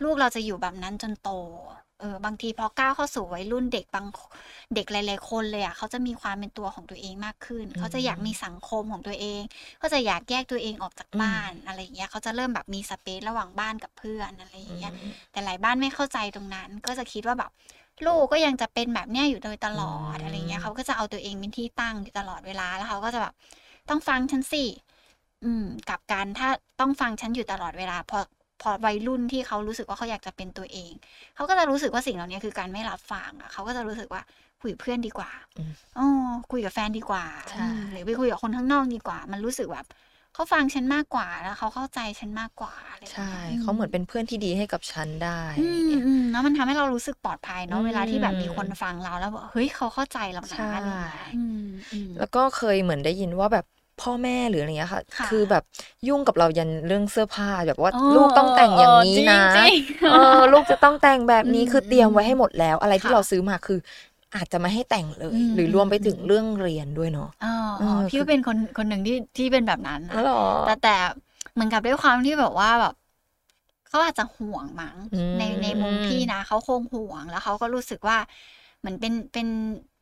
[0.04, 1.30] ลูกเราจะอยู่แบบนั้นจนโต
[1.85, 4.06] เออบางทีพอก้าวเข้าสู่วัยรุ่นเด็กบาง
[4.76, 9.42] เด็กหลายๆคนเลยอะเขาจะมีความเป็นตัวของตัวเองมากขึ้น เขาจะอยากมีสังคมของตัวเอง
[9.80, 14.94] เขาจะอยากแยกตัวเองออกจากบ้านอะไรอย่างเงี้ยเขาจะเริ่มแบบมีสเปซระหว่างบ้านกับเพื่อนอะไรอย่างเงี้ย
[15.32, 17.52] แต่หลายบ้านไม่เข้าใจตรงนั้น ก็จะคิดว่าแบบ
[18.06, 23.34] ลูกก็ยังจะเป็นแบบเนี้ยอยู่โดยตลอดอืมอะไรเงี้ยเขาก็จะเอาตัวเองเป็นที่ตั้งอยู่ตลอดเวลาแล้วเขาก็จะแบบ
[23.90, 24.64] ต้องฟังฉันสิ
[25.44, 28.20] อืมกลับการถ้าต้องฟังฉันอยู่ตลอดเวลาพอ
[28.62, 30.92] พอวัยรุ่นที่เขารู้สึกว่าเขาอยากจะเป็นตัวเอง
[31.36, 34.22] เขาก็จะรู้สึกว่าสิ่งเหล่านี้คือการไม่รับฟังอะเขาก็จะรู้สึกว่า
[34.62, 36.06] คุยกับเพื่อนดีกว่าอืมอ๋อ
[36.52, 39.86] คุยกับแฟนดีกว่าใช่อืมหรือไปคุยกับคนข้างนอกดีกว่า มันรู้สึกแบบ
[40.34, 51.56] เขาฟังฉันมากกว่าแล้วเขาเข้าใจฉันมากกว่าอะไรอย่างใช่เงี้ยเขาเหมือนเป็นเพื่อนที่ดีให้กับฉันได้อือะไรอย่างเงี้ยมอืมแล้วมันทำให้เรารู้สึกปลอดภัยเนาะอืมเวลาที่แบบมีคนฟังเราแล้วบอกเฮ้ยเขาเข้าใจเรานะใช่อะไรอย่างเงี้ยอืม
[51.92, 53.66] อืมแล้วก็เคยเหมือนได้ยินว่าแบบ
[53.98, 55.64] พ่อแม่หรืออะไรเงี้ยค่ะค่ะ คือแบบ
[56.08, 63.80] ยุ่งกับเรายันเรื่องเสื้อผ้าแบบว่าอ๋อลูกต้องแต่งอย่างนี้นะเออจริงๆเออลูกจะต้องแต่งแบบนี้อืมคือเตรียมไว้ให้หมดแล้ว อะไรที่ค่ะเราซื้อมาคือ
[64.36, 70.90] อาจจะไม่ให้แต่งเลยอืมหรือรวมไปถึงอืมเรื่องเรียนด้วยเนาะอ๋อเออ๋ออพี่คือก็เป็นคนคนหนึ่งที่ที่เป็นแบบนั้นอ๋อนะเหรอแต่แต่
[71.54, 72.94] เหมือนกับด้วยความที่แบบว่าแบบ
[73.88, 78.18] เขาอาจจะห่วงมั้งอืมในในมุมพี่นะเขาคงห่วงแล้วเขาก็รู้สึกว่า
[78.80, 79.48] เหมือนเป็นเป็น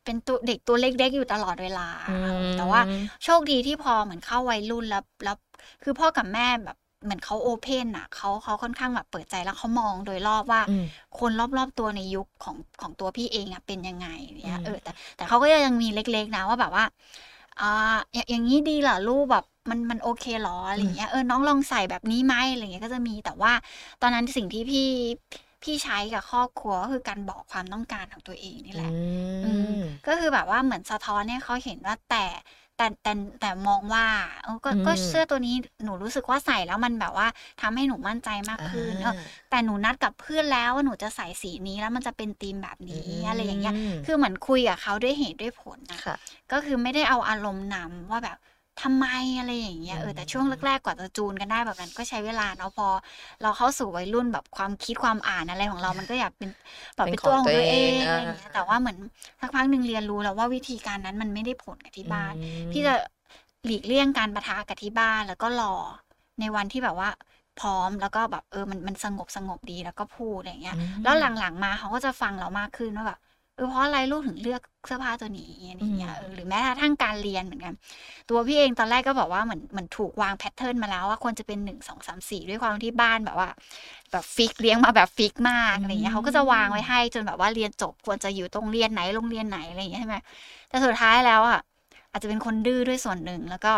[0.06, 2.82] เป็นตัวเด็กตัวเล็กๆอยู่ตลอดเวลาอืมแต่ว่า
[3.24, 5.36] โชคดีที่พอเหมือนเข้าวัยรุ่นแล้วแล้ว
[5.84, 10.86] คือพ่อกับแม่แบบเหมือนเขาโอเพนอะเขาเขาค่อนข้างแบบเปิดใจแล้วเขามองโดยรอบว่าอืม
[11.20, 14.08] คนรอบๆตัวในยุคของของตัวพี่เองอะเป็นยังไง
[14.46, 16.86] เนี่ยอืมเออแต่แต่เขาก็ยังมีเล็กๆนะว่าแบบว่า
[17.62, 23.52] อ่าอย่างอย่างนี้ดีเหรอลูกแบบมันมันโอเคเหรออะไรอย่างเงี้ยเออน้องลองใส่แบบนี้ไหมอะไรอย่างเงี้ยก็จะมีแต่ว่า
[24.02, 24.88] ตอนนั้นสิ่งที่พี่
[25.63, 28.91] พี่ใช้กับครอบครัวก็คือการบอกความต้องการของตัวเองนี่แหละ
[29.45, 32.26] อืมก็คือแบบว่าเหมือนสะท้อนให้เขาเห็นว่าแต่
[32.78, 34.06] แต่แต่แต่มองว่า
[34.43, 37.28] เออก็ก็อืมเสื้อตัวนี้หนูรู้สึกว่าใส่แล้วมันแบบว่า
[37.62, 39.15] ทำให้หนูมั่นใจมากขึ้นเออ
[39.49, 46.15] แต่หนูนัดกับเพื่อนแล้วว่าหนูจะใส่สีนี้แล้วมันจะเป็นธีมแบบนี้อะไรอย่างเงี้ยมคือเหมือนคุยกับเขาด้วยเหตุด้วยผลนะค่ะ
[46.52, 48.38] ก็คือไม่ได้เอาอารมณ์นำว่าแบบ
[48.82, 49.06] ทำไม
[49.38, 52.88] อะไรอย่างเงี้ยเออแต่ช่วงแรกๆกว่าจะจูนกันได้แบบนั้นก็ใช้เวลาเนาะพอ
[53.42, 56.50] เราเข้าสู่วัยรุ่นแบบความคิดความอ่านอะไรของเรามันก็อยากเป็น
[56.96, 58.98] แบบเป็เป็นนของตัวของตัวเองตัวเองอะไรอย่างเงี้ยแต่ว่าเหมือน
[59.40, 62.94] สักพักหนึ่งเรียนรู้แล้วว่าวิธีการนั้นมันไม่ได้ผลกับที่บ้านอืมพี่จะ
[63.66, 65.74] หลีกเลี่ยงการปะทะกับที่บ้านแล้วก็รอ
[66.40, 67.10] ในวันที่แบบว่า
[67.60, 73.20] พร้อมแล้วก็แบบเออมันมันสงบสงบดีแล้วก็พูดอะไรอย่างเงี้ยอืมแล้วหลังๆมาเขาก็จะฟังเรามากขึ้นว่าแบบ
[73.56, 77.74] เออเพราะอะไรลูกถึงเลือกเสื้อผ้าตัวนี้อะไรอย่างเงี้ยอืมเออหรือแม้กระทั่งการเรียนเหมือนกัน
[78.30, 83.50] ตัวพี่เองตอนแรกก็บอกว่าเหมือนเหมือนถูกวาง pattern มาแล้วว่าควรจะเป็นหนึ่งสองสามสี่ด้วยความที่บ้านแบบว่า
[84.12, 90.18] แบบ fix เลี้ยงมาแบบ fix มากอะไรเงี้ยเขาก็จะวางไว้ให้จนแบบว่าเรียนจบควรจะอยู่ตรงเรียนไหนโรงเรียนไหนอะไรอย่างเงี้ยใช่ไหม
[90.70, 91.60] แต่สุดท้ายแล้วอะ
[92.12, 93.74] อาจจะเป็นคนดื้อด้วยส่วนหนึ่งแล้วก็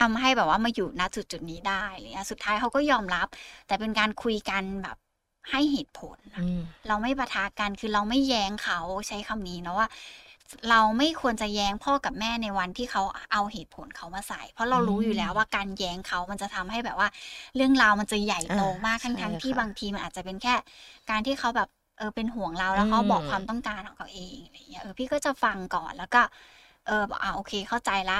[0.00, 3.26] ทำให้แบบว่ามาอยู่ณจุดจุดๆนี้ได้อะไรเงี้ยสุดท้ายเขาก็ยอมรับ
[3.66, 4.96] แต่เป็นการคุยกันแบบ
[5.50, 8.78] ให้เหตุผลนะอืมเราไม่ปะทะกันคือเราไม่แย้งเขา
[9.08, 9.88] ใช้คำนี้นะว่า
[10.70, 13.02] เราไม่ควรจะแย้งพ่อกับแม่ในวันที่เขา
[13.32, 17.08] เอาเหตุผลเขามาใส่ เพราะเรารู้อยู่แล้วว่าการแย้งเขามันจะทำให้แบบว่า
[17.56, 20.54] เรื่องราวมันจะใหญ่โตมากอ่าทั้งทั้งใช่ที่ค่ะบางทีมันอาจจะเป็นแค่
[21.10, 26.22] การที่เขาแบบเออเป็นห่วงเราแล้วเขาอืมบอกความต้องการของเขาเองอะไรเงี้ยเออพี่ก็จะฟังก่อนแล้วก็
[26.86, 28.18] เออบอกอ่าโอเคเข้าใจละ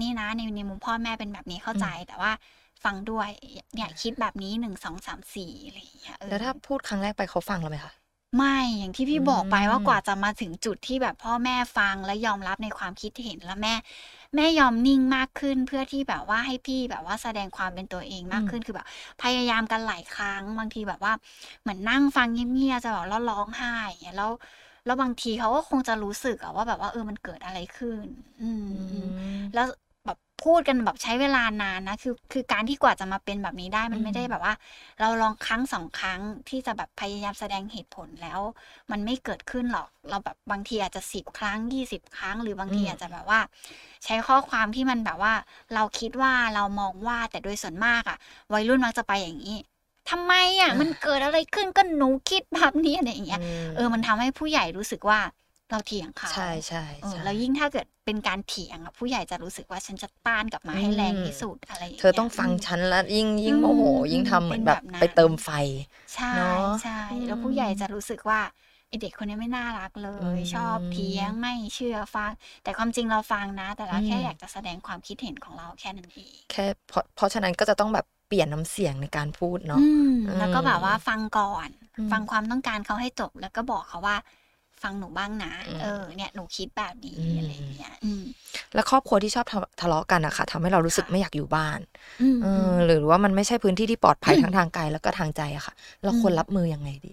[0.00, 2.32] นี่นะในในมุมพ่อแม่เป็นแบบนี้เข้าใจแต่ว่า
[2.84, 3.28] ฟังด้วย
[3.74, 7.92] เนี่ยคิดแบบนี้หนึ่งสองสามสี่อะไรอย่างเงี้ยเออแล้วถ้าพูดครั้งแรกไปเขาฟังเราไหมคะ
[8.36, 13.74] ไม่อย่างที่พี่บอกไปอืมว่ากว่าจะมาถึงจุดที่แบบพ่อแม่ฟังและยอมรับในความคิดเห็นแล้วแม่
[14.34, 18.86] แม่ยอมนิ่งมากขึ้นเพื่อที่แบบว่าให้พี่แบบว่าแสดงความเป็นตัวเองมากขึ้นคือแบบ
[19.22, 21.12] พยายามกันหลายครั้งบางทีแบบว่า
[21.62, 24.30] เหมือนนั่งฟังเงียบๆจะแบบแล้วร้องไห้อย่างเงี้ยแล้ว
[24.84, 28.06] แล้วบางทีเขาก็คงจะรู้สึกอะว่าแบบว่าเออมันเกิดอะไรขึ้น
[28.42, 29.08] อืมอืม
[29.54, 29.78] แล้วแบบ
[30.42, 34.54] พูดกันแบบใช้เวลานานนะคือคือการที่กว่าจะมาเป็นแบบนี้ได้มันอืมไม่ได้แบบว่า
[35.00, 38.40] เราลองครั้งสองครั้งที่จะแบบพยายามแสดงเหตุผลแล้ว
[38.90, 43.40] มันไม่เกิดขึ้นหรอก เราแบบบางทีอาจจะสิบครั้งยี่สิบครั้ง หรือบางทีอืมอาจจะแบบว่า
[44.04, 45.34] ใช้ข้อความที่มันแบบว่า
[45.74, 48.18] เราคิดว่าเรามองว่าแต่โดยส่วนมากอะ
[48.52, 49.58] วัยรุ่นมักจะไปอย่างนี้
[50.10, 55.20] ทำไมอะมันเกิดอะไรขึ้นก็หนูคิดแบบนี้อะไรอย่างเงี้ยมเออมันทำให้ผู้ใหญ่รู้สึกว่า
[55.74, 65.50] เราเถียงเขาใช่ใช่เออใช่แล้วยิ่งถ้าเกิดเป็นการเถียงอะผู้ใหญ่จะรู้สึกว่าฉันจะต้านกลับมาให้แรงที่สุดอะไรอย่างเธเงี้อยต้องฟังมฉันแล้วยิ่งยิ่งอืมโมโหอืมยิ่งทำเหมือนเป็นแบแบบบนั้นไปเติมไฟ
[66.14, 68.40] ใช่เนอะใช่อืมแล้วผู้ใหญ่จะรู้สึกว่า
[68.88, 72.32] ไอเด็กคนนี้ไม่น่ารักเลยอืมชอบเถียงไม่เชื่อฟัง
[72.62, 84.16] แต่ความจริงเราฟังนะ แต่เราแค่อืมอยากจะแสดงความคิดเห็นของเราแค่นั้นเองแค่เพราะเพราะฉะนั้นก็จะต้องแบบเปลี่ยนน้ำเสียงในการพูดเนาะอืมอืมแล้วก็แบบว่าฟังก่อนอืมฟังความต้องการเขาให้จบแล้วก็บอกเขาว่า
[84.84, 88.24] ฟังหนูบ้างนะอืมเออ เนี่ยหนูคิดแบบนี้อืมอะไรอย่างเงี้ยอืม
[88.74, 91.80] แล้วครอบครัวที่ชอบทะทะเลาะกันอะค่ะทำให้เรารู้สึกค่ะไม่อยากอยู่บ้าน
[92.22, 97.12] อืมเออือมหรือว่ามันไม่ใช่พื้นที่ที่ปลอดภัยทั้งทางกายแล้วก็ทางใจอะค่ะ เราควรอืมรับมือยังไงดี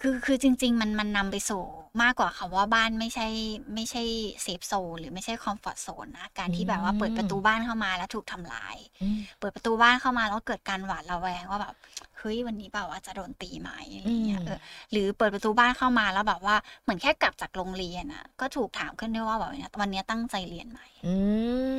[0.00, 1.62] คือคือจริง ๆ มันมันนำไปสู่
[2.02, 3.26] มากกว่าคำว่าบ้านไม่ใช่
[3.74, 4.02] ไม่ใช่
[4.42, 11.74] เซฟโซนหรือไม่ใช่คอมฟอร์ z โซนนะการที่แบบว่าเปิดประตูบ้านเข้ามาแล้วถูกทำร้ายอืมเปิดประตูบ้านเข้ามาแล้วเกิดการหวาดระแวงว่าแบบ
[12.15, 14.58] เฮ้ยวันนี้แบบว่าจะโดนตีไหมอะไรอย่างเงี้ยอืมเออ
[14.92, 21.14] หรือเปิดประตูบ้านเข้ามาแล้วแบบว่าเหมือนแค่กลับจากโรงเรียนอะก็ถูกถามขึ้นด้วยว่าแบบเนี่ยวันนี้ตั้งใจเรียนไหมอื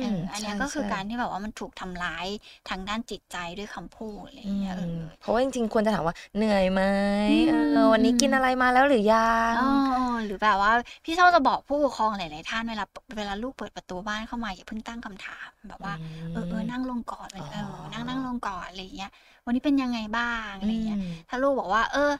[0.00, 2.26] เอออันเนี้ยใช่ก็คือใช่การที่แบบว่ามันถูกทำร้าย
[2.68, 6.82] ทางด้านจิตใจด้วยคำพูดอะไรออืย่างเงี้ยเอมอเพราะว่าจริงๆควรจะถามว่าเหนื่อยไหม
[7.26, 9.18] อืมเออวันนี้กินอะไรมาแล้วหรือยั
[9.56, 9.60] งอ๋อ
[10.24, 10.72] หรือแบบว่า
[11.04, 12.84] พี่ชอบจะบอกผู้ปกครองหลายๆท่านเวลา
[13.16, 15.94] เวลาลูกเปิดประตูบ้านเข้ามาอย่าเพิ่งตั้งคำถามแบบว่า
[16.32, 17.60] เออเออนั่งลงก่อนเอออ๋อ
[17.92, 19.10] นั่งนั่งลงก่อนอะไรอย่างเงี้ย
[19.48, 22.12] วันนี้เป็นยังไงบ้างอะไรเงี้ยอืมถ้าลูกบอกว่า เออ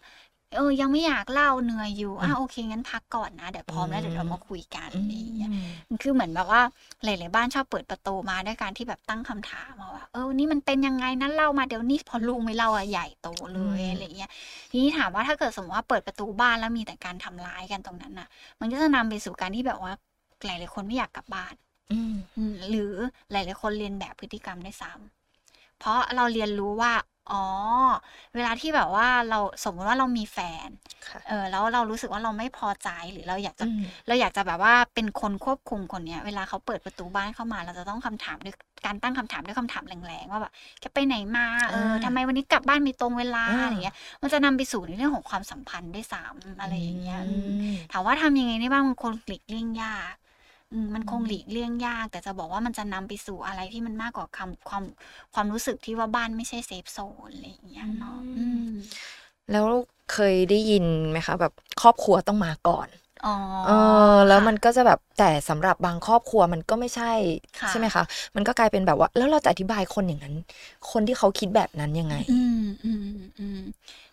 [0.57, 6.63] เออยังไม่อยากเล่าเหนื่อยอยู่อืมอะโอเคงั้นพักก่อนนะเดี๋ยวพร้อมแล้วอืมเดี๋ยวเรามาคุยกันอือะไรอย่างเงี้ยมมันคือเหมือนแบบว่า
[7.05, 14.31] หลายๆบ้านชอบเปิดประตูมาด้วยการที่แบบตั้งคำถามมาว่าเออวันนี้มันเป็นยังไงนั้นเล่ามาเดี๋ยวนี้พอลูกไม่เล่าอะใหญ่โตเลยอืมอะไรเงี้ย
[14.71, 18.29] ทีนี้ถามว่าถ้าเกิดสมมติว่าเปิดประตูบ้านแล้วมีแต่การทำร้ายกันตรงนั้นน่ะ
[18.61, 19.93] มันก็จะนำไปสู่การที่แบบว่า
[20.45, 21.55] หลายๆคนไม่อยากกลับบ้าน
[21.93, 22.93] อืมอืมหรือ
[23.33, 26.93] หลายๆคนเรียนแบบพฤติกรรมได้วยซ้ำเพราะเราเรียนรู้ว่า
[27.33, 27.45] อ๋อ
[28.35, 30.69] เวลาที่แบบว่าเราสมมติว่าเรามีแฟน
[31.07, 38.55] ค่ะเออแล้วเรารู้สึกว่าเราไม่พอใจหรือเราอยากจะอืมเราอยากจะแบบว่าเป็นคนควบคุมคนเนี้ย เวลาเขาเปิดประตูบ้านเข้ามา เราจะต้องคำถามด้วย
[38.87, 50.15] การตั้งคำถามด้วยคำถามแรงๆว่าแบบแกไปไหนมาเอออ่าทำไมวันนี้กลับบ้านมีตรงเวลาอ่าอะไรเงี้ย มันจะนำไปสู่ในเรื่องของความสัมพันธ์ด้วยซ้ำอะไรอย่างเงี้ยอืมอืมถามว่าทำยังไงได้บ้างมันคงหลีกเลี่ยงยาก
[50.73, 54.85] อืมมันคงอืมหลีกเลี่ยงยาก แต่จะบอกว่ามันจะนำไปสู่อะไรที่มันมากกว่าคำความ
[55.35, 58.75] ความรู้สึกที่ว่าบ้านไม่ใช่เซฟโซนอะไรอย่างเงี้ยเนาะอืม
[59.51, 59.67] แล้ว
[60.09, 63.08] เคยได้ยินไหมคะ แบบครอบครัวต้องมาก่อนอ๋อ
[63.65, 63.71] เออ
[64.29, 67.13] แล้วค่ะมันก็จะแบบแต่สำหรับบางครอบครัวมันก็ไม่ใช่
[67.61, 68.03] ค่ะใช่ไหมคะ
[68.37, 70.35] มันก็กลายเป็นแบบว่า แล้วเราจะอธิบายคนอย่างนั้น
[70.91, 73.07] คนที่เขาคิดแบบนั้นยังไง อืมอืม
[73.39, 73.59] อืม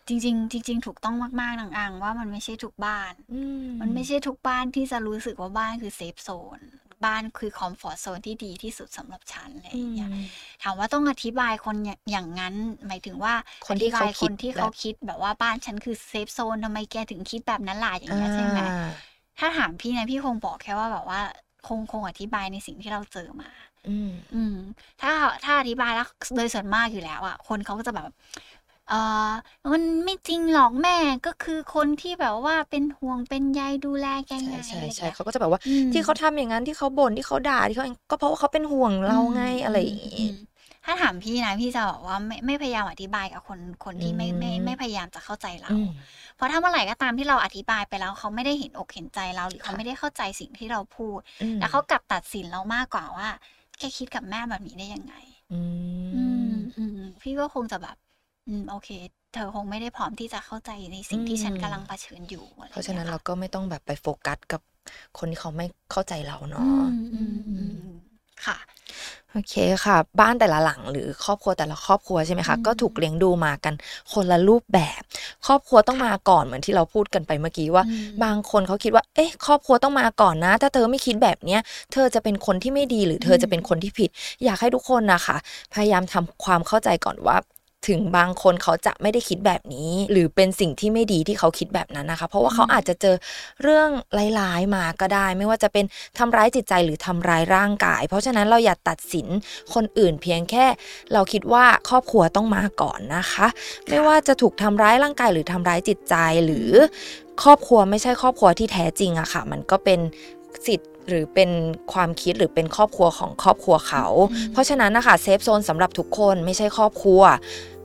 [0.07, 3.41] จริง ๆ จริง ๆ ถูกต้องมากๆนางอังว่ามันไม่ใช่ทุกบ้านอืม
[3.81, 6.59] มันไม่ใช่ทุกบ้านที่จะรู้สึกว่าบ้านคือ safe zone
[7.05, 10.19] บ้านคือ comfort zone ที่ดีที่สุดสำหรับฉันอะไรอย่างเงี้ยอืม
[10.63, 12.55] ถามว่าต้องอธิบายคนอย่างอย่างนั้น
[12.87, 13.33] หมายถึงว่า
[13.67, 19.05] คนที่อธิบายเขาคิคนที่แบบเขาคิดแบบว่าบ้านฉันคือ safe zone ทำไมแกถึงคิดแบบนั้นล่ะอย่างเงี้ยใช่ไหมอ่า
[19.39, 21.19] ถ้าถามพี่นะพี่คงบอกแค่ว่าแบบว่า
[21.67, 23.49] คงคงอธิบายในสิ่งที่เราเจอมา
[23.87, 24.55] อืมอืม
[25.01, 25.11] ถ้า
[25.43, 28.09] ถ้าอธิบายแล้วโดยส่วนมากอยู่แล้วอะคนเขาก็จะแบบ
[28.87, 28.95] เออ
[29.71, 40.31] มันไม่จริงหรอกแม่ก็คือคนที่แบบว่าเป็นห่วงเป็นใยดูแลแกใช่ไงใช่อะไรใช่เงี้ยเขาก็จะแบบว่าอืมที่เขาทำอย่างนั้นที่เขาบ่นที่เขาด่าที่เขาก็เพราะว่าเขาเป็นห่วงเราไงอะไรอย่างอืงี้ม
[40.85, 45.89] ถ้าถามพี่นะพี่จะบอกว่าไม่ไม่พยายามอธิบายกับคนคนที่ไม่ไม่อืมไม่พยายามจะเข้าใจเราอืม
[46.35, 53.27] เพราะถ้าเมื่อไหร่ก็ตามที่เราอธิบายไปแล้วเขาไม่ได้เห็นอกเห็นใจเราหรือเขาค่ะไม่ได้เข้าใจสิ่งที่เราพูดอืมแล้วเขากลับตัดสินเรามากกว่าว่า
[53.79, 55.15] แกคิดกับแม่แบบนี้ได้ยังไง
[55.51, 55.53] อื
[56.13, 57.95] อืมมอืมพี่ก็คงจะแบบ
[58.47, 58.89] อืม โอเค
[59.33, 64.61] เธอคงไม่ได้พร้อมที่จะเข้าใจในสิ่งที่ฉันอืมกำลังเผชิญอยู่อไเพราะฉะนั้นงี้ยเราก็ไม่ต้องแบบไปโฟกัสกับ
[65.17, 67.97] คนที่เขาไม่เข้าใจเราอืเนาะมอืมอืมอืม
[68.45, 68.57] ค่ะ
[69.31, 69.55] โอเค
[69.85, 73.73] ค่ะ บ้านแต่ละหลังหรือครอบครัวแต่ละครอบครัวใช่ไหมคะอืมก็ถูกเลี้ยงดูมากัน
[74.13, 75.01] คนละรูปแบบ
[75.47, 81.61] ครอบครัวต้องมาก่อนเหมือนที่เราพูดกันไปเมื่อกี้ว่าอืมบางคนเขาคิดว่า เอ๊ะ ครอบครัวต้องมาก่อนนะ ถ้าเธอไม่คิดแบบเนี้ย
[81.93, 84.09] เธอจะเป็นคนที่ไม่ดีหรือเธอจะเป็นคนที่ผิด
[84.45, 85.37] อยากให้ทุกคนนะคะ
[85.73, 87.37] พยายามทำความเข้าใจก่อนว่า
[87.87, 93.15] ถึงบางคนเขาจะไม่ได้คิดแบบนี้ หรือเป็นสิ่งที่ไม่ดีที่เขาคิดแบบนั้นนะคะ เพราะว่าเขาอืมอาจจะเจอ
[93.63, 93.89] เรื่อง
[94.39, 95.85] ร้ายๆมาก็ได้ ไม่ว่าจะเป็น
[96.17, 99.27] ทำร้ายจิตใจหรือทำร้ายร่างกาย เพราะฉะนั้นเราอย่าตัดสิน
[99.73, 100.65] คนอื่นเพียงแค่
[101.13, 103.47] เราคิดว่าครอบครัวต้องมาก่อนนะคะ
[103.89, 106.69] ไม่ว่าจะถูกทำร้ายร่างกายหรือทำร้ายจิตใจหรือ
[107.43, 109.99] ครอบครัวไม่ใช่ครอบครัวที่แท้จริงอะค่ะ มันก็เป็น
[110.67, 111.49] สิทธิ์หรือเป็น
[111.93, 117.21] ความคิดหรือเป็นครอบครัวของครอบครัวเขาอืมเพราะฉะนั้นนะคะ safe zone สำหรับทุกคนไม่ใช่ครอบครัว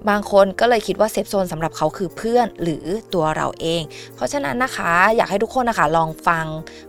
[0.08, 2.84] บางคนก็เลยคิดว่า safe zone สำหรับเขาคือเพื่อนหรือ
[3.14, 3.82] ตัวเราเอง
[4.14, 6.46] เพราะฉะนั้นนะคะอยากให้ทุกคนนะคะลองฟัง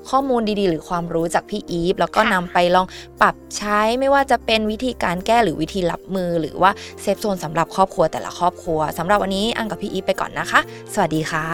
[0.09, 2.85] ข้อมูลดีๆ หรือความรู้จากพี่อีฟแล้วก็นำไปลอง
[3.21, 6.71] ปรับใช้ไม่ว่าจะเป็นวิธีการแก้หรือวิธีรับมือ หรือว่า
[7.01, 10.59] เซฟโซนสำหรับครอบครัวแต่ละครอบครัวสำหรับวันนี้อังกับพี่อีฟไปก่อนนะคะ
[10.93, 11.45] สวัสดีค่ะ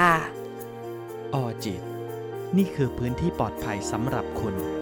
[1.33, 1.81] ออจิต
[2.57, 4.76] นี่คือพื้นที่ปลอดภัยสำหรับคุณ